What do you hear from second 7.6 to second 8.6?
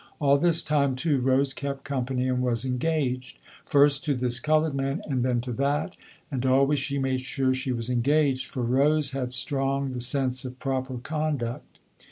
was engaged,